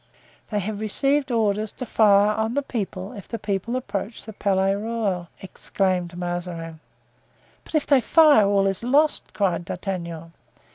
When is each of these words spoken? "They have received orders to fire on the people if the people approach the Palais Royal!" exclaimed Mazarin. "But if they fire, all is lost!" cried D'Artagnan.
"They 0.49 0.57
have 0.59 0.79
received 0.79 1.29
orders 1.29 1.71
to 1.73 1.85
fire 1.85 2.31
on 2.31 2.55
the 2.55 2.63
people 2.63 3.11
if 3.13 3.27
the 3.27 3.37
people 3.37 3.75
approach 3.75 4.23
the 4.25 4.33
Palais 4.33 4.73
Royal!" 4.73 5.27
exclaimed 5.43 6.17
Mazarin. 6.17 6.79
"But 7.63 7.75
if 7.75 7.85
they 7.85 8.01
fire, 8.01 8.47
all 8.47 8.65
is 8.65 8.81
lost!" 8.83 9.31
cried 9.35 9.63
D'Artagnan. 9.63 10.33